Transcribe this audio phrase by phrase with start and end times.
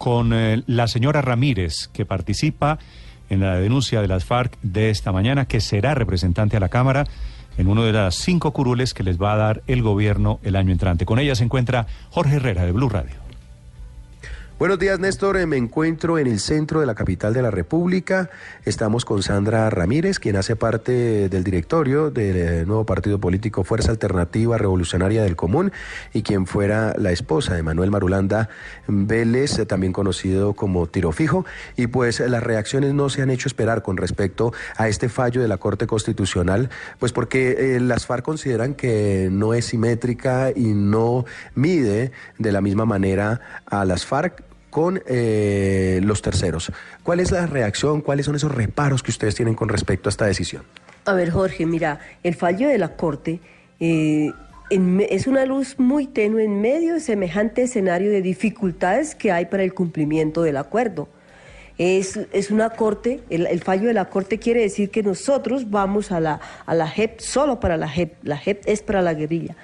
[0.00, 2.78] con eh, la señora Ramírez, que participa
[3.28, 7.04] en la denuncia de las FARC de esta mañana, que será representante a la Cámara
[7.58, 10.72] en uno de las cinco curules que les va a dar el gobierno el año
[10.72, 11.04] entrante.
[11.04, 13.29] Con ella se encuentra Jorge Herrera de Blue Radio.
[14.60, 15.38] Buenos días, Néstor.
[15.38, 18.28] Eh, me encuentro en el centro de la capital de la República.
[18.66, 23.90] Estamos con Sandra Ramírez, quien hace parte del directorio del eh, nuevo partido político Fuerza
[23.90, 25.72] Alternativa Revolucionaria del Común
[26.12, 28.50] y quien fuera la esposa de Manuel Marulanda
[28.86, 31.46] Vélez, eh, también conocido como Tiro Fijo.
[31.78, 35.48] Y pues las reacciones no se han hecho esperar con respecto a este fallo de
[35.48, 42.12] la Corte Constitucional, pues porque las FARC consideran que no es simétrica y no mide
[42.36, 46.72] de la misma manera a las FARC con eh, los terceros.
[47.02, 48.00] ¿Cuál es la reacción?
[48.00, 50.62] ¿Cuáles son esos reparos que ustedes tienen con respecto a esta decisión?
[51.04, 53.40] A ver, Jorge, mira, el fallo de la Corte
[53.80, 54.32] eh,
[54.70, 59.64] es una luz muy tenue en medio de semejante escenario de dificultades que hay para
[59.64, 61.08] el cumplimiento del acuerdo.
[61.76, 66.20] Es, es una corte, el, fallo de la corte quiere decir que nosotros vamos a
[66.20, 69.56] la, a la JEP solo para la JEP, la JEP es para la guerrilla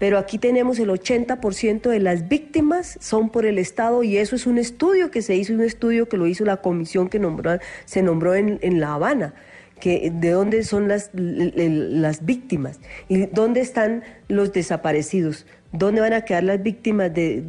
[0.00, 4.46] pero aquí tenemos el 80% de las víctimas son por el Estado y eso es
[4.46, 8.02] un estudio que se hizo, un estudio que lo hizo la comisión que nombró, se
[8.02, 9.34] nombró en, La Habana.
[9.78, 16.22] Que, de dónde son las, las víctimas y dónde están los desaparecidos, dónde van a
[16.22, 17.42] quedar las víctimas de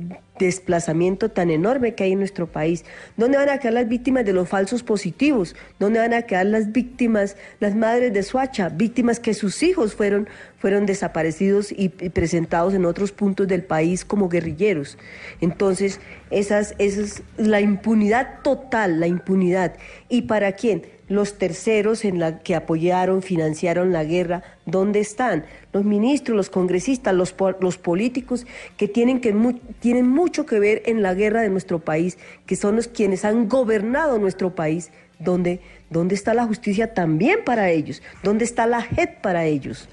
[0.45, 2.85] desplazamiento tan enorme que hay en nuestro país?
[3.17, 5.55] ¿Dónde van a quedar las víctimas de los falsos positivos?
[5.79, 10.27] ¿Dónde van a quedar las víctimas, las madres de Suacha, víctimas que sus hijos fueron,
[10.57, 14.97] fueron desaparecidos y, presentados en otros puntos del país como guerrilleros?
[15.39, 15.99] Entonces,
[16.31, 19.75] esas, esas, la impunidad total, la impunidad.
[20.09, 20.83] ¿Y para quién?
[21.11, 25.43] los terceros en la que apoyaron, financiaron la guerra, ¿dónde están?
[25.73, 29.35] Los ministros, los congresistas, los, los políticos que, tienen, que
[29.81, 33.49] tienen mucho que ver en la guerra de nuestro país, que son los quienes han
[33.49, 35.59] gobernado nuestro país, ¿dónde,
[35.89, 38.01] dónde está la justicia también para ellos?
[38.23, 39.89] ¿Dónde está la JEP para ellos?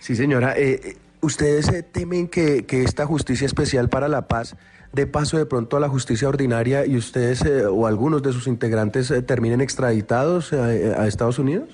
[0.00, 0.54] Sí, señora.
[0.58, 4.56] Eh, eh, ¿Ustedes eh, temen que, que esta justicia especial para la paz
[4.92, 8.46] de paso de pronto a la justicia ordinaria y ustedes eh, o algunos de sus
[8.46, 11.68] integrantes eh, terminen extraditados a, Estados Unidos?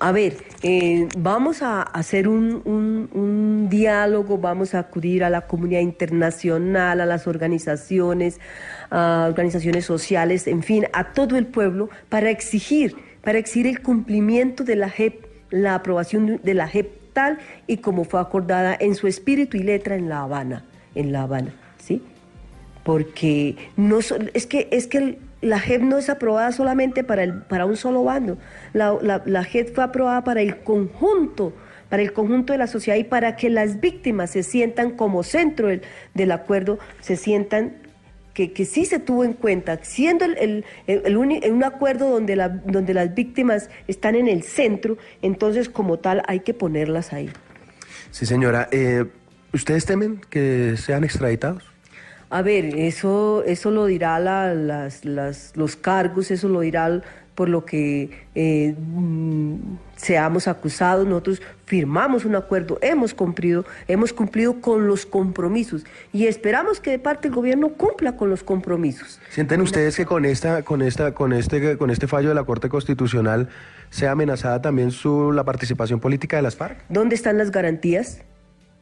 [0.00, 0.36] A ver,
[1.16, 7.26] vamos a hacer un, un, diálogo, vamos a acudir a la comunidad internacional, a las
[7.28, 8.40] organizaciones,
[8.90, 14.64] a organizaciones sociales, en fin, a todo el pueblo para exigir, para exigir el cumplimiento
[14.64, 19.06] de la JEP, la aprobación de la JEP tal y como fue acordada en su
[19.06, 20.64] espíritu y letra en La Habana,
[20.94, 22.02] en La Habana, ¿sí?
[22.84, 27.66] porque no es que es que la JEP no es aprobada solamente para el, para
[27.66, 28.38] un solo bando.
[28.72, 31.52] La, la, JEP fue aprobada para el conjunto,
[31.90, 35.68] para el conjunto de la sociedad y para que las víctimas se sientan como centro
[36.14, 37.74] del, acuerdo, se sientan
[38.34, 42.92] que, que, sí se tuvo en cuenta, siendo el, el, un, acuerdo donde, la, donde
[42.92, 47.30] las víctimas están en el centro, entonces como tal hay que ponerlas ahí.
[48.10, 48.68] Sí, señora.
[48.72, 49.04] Eh,
[49.52, 51.62] ¿Ustedes temen que sean extraditados?
[52.28, 57.00] A ver, eso, eso lo dirá las, los cargos, eso lo dirá
[57.34, 59.56] por lo que eh, mm,
[59.96, 61.06] seamos acusados.
[61.06, 66.98] Nosotros firmamos un acuerdo, hemos cumplido, hemos cumplido con los compromisos y esperamos que de
[66.98, 69.20] parte del gobierno cumpla con los compromisos.
[69.30, 72.68] ¿Sienten ustedes que con esta, con esta, con este, con este fallo de la Corte
[72.68, 73.48] Constitucional
[73.90, 76.78] sea amenazada también su la participación política de las FARC?
[76.88, 78.22] ¿Dónde están las garantías?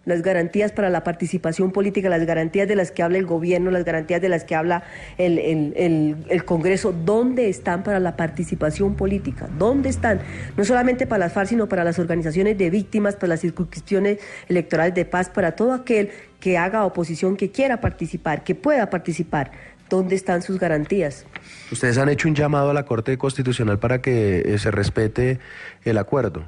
[0.05, 3.85] Las garantías para la participación política, las garantías de las que habla el gobierno, las
[3.85, 4.85] garantías de las que habla
[5.19, 9.49] el, el, Congreso, ¿dónde están para la participación política?
[9.59, 10.21] ¿Dónde están?
[10.57, 14.19] No solamente para las FARC, sino para las organizaciones de víctimas, para las circunscripciones
[14.49, 16.11] electorales de paz, para todo aquel
[16.41, 19.53] que haga oposición, que quiera participar, que pueda participar.
[19.89, 21.27] ¿Dónde están sus garantías?
[21.71, 25.39] Ustedes han hecho un llamado a la Corte Constitucional para que eh, se respete
[25.85, 26.45] el acuerdo.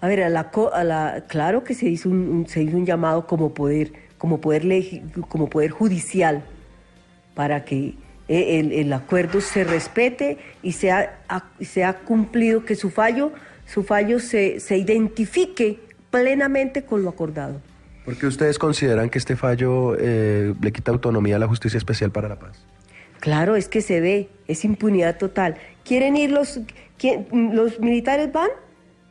[0.00, 3.26] A ver, a la, a la, claro que se hizo un, se hizo un llamado
[3.26, 4.64] como poder, como poder,
[5.28, 6.42] como poder judicial
[7.34, 7.94] para que
[8.28, 11.20] eh, el, acuerdo se respete y sea,
[11.60, 13.32] sea cumplido, que su fallo,
[13.66, 15.80] su fallo se, se identifique
[16.10, 17.60] plenamente con lo acordado.
[18.04, 22.10] ¿Por qué ustedes consideran que este fallo eh, le quita autonomía a la Justicia Especial
[22.10, 22.64] para la Paz?
[23.20, 25.56] Claro, es que se ve, es impunidad total.
[25.84, 26.60] ¿Quieren ir los,
[27.30, 28.48] los militares van?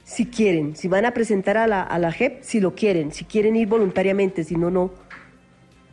[0.10, 3.26] Si quieren, si van a presentar a la, a la JEP, si lo quieren, si
[3.26, 4.90] quieren ir voluntariamente, si no, no.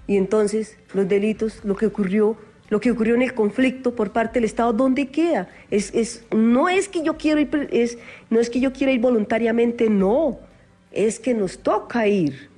[0.07, 2.35] Y entonces los delitos, lo que ocurrió,
[2.71, 5.51] lo que ocurrió en el conflicto por parte del Estado, ¿dónde queda?
[5.71, 7.99] Es, es, no es que yo quiero es,
[8.31, 10.39] no es que yo quiera ir voluntariamente, no.
[10.93, 12.49] Es que nos toca ir,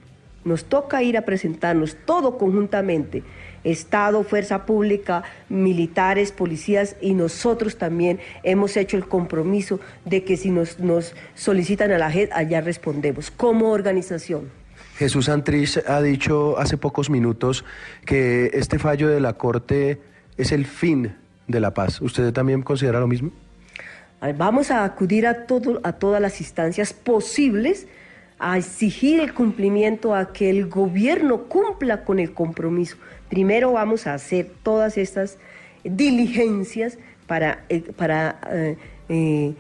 [0.45, 3.25] nos toca ir a presentarnos todo conjuntamente.
[3.71, 10.51] Estado, fuerza pública, militares, policías y nosotros también hemos hecho el compromiso de que si
[10.51, 14.51] nos, nos solicitan a la JED, allá respondemos como organización.
[14.97, 17.65] Jesús Antrich ha dicho hace pocos minutos
[18.05, 20.01] que este fallo de la Corte
[20.37, 21.15] es el fin
[21.47, 22.01] de la paz.
[22.01, 23.31] ¿Usted también considera lo mismo?
[24.37, 27.87] Vamos a acudir a, todo, a todas las instancias posibles
[28.39, 32.97] a exigir el cumplimiento, a que el gobierno cumpla con el compromiso.
[33.29, 35.39] Primero vamos a hacer todas estas
[35.85, 38.77] diligencias para, eh, para eh,
[39.09, 39.55] eh,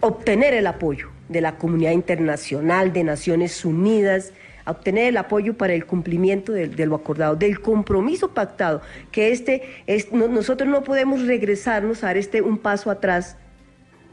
[0.00, 4.32] obtener el apoyo de la comunidad internacional, de Naciones Unidas,
[4.64, 8.82] a obtener el apoyo para el cumplimiento de, lo acordado, del compromiso pactado,
[9.12, 13.36] que este, es, nosotros no podemos regresarnos a dar este un paso atrás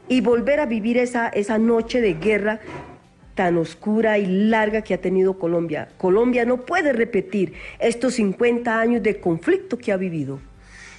[0.08, 2.60] y volver a vivir esa, esa noche de guerra
[3.34, 5.88] tan oscura y larga que ha tenido Colombia.
[5.98, 10.40] Colombia no puede repetir estos 50 años de conflicto que ha vivido.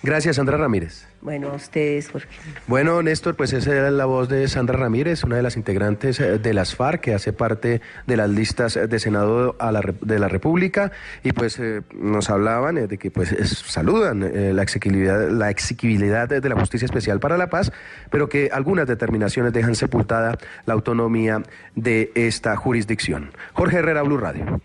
[0.04, 1.08] Gracias, Sandra Ramírez.
[1.22, 2.28] Bueno, a ustedes, Jorge.
[2.68, 6.38] Bueno, Néstor, pues esa era la voz de Sandra Ramírez, una de las integrantes eh,
[6.38, 9.56] de las FARC, que hace parte de las listas de Senado
[10.02, 10.92] de la República,
[11.24, 16.50] y pues eh, nos hablaban eh, de que pues saludan la, exequibilidad, la exigibilidad de
[16.50, 17.72] la Justicia Especial para la Paz,
[18.12, 21.42] pero que algunas determinaciones dejan sepultada la autonomía
[21.76, 23.32] de esta jurisdicción.
[23.54, 24.62] Jorge Herrera, Blue Radio.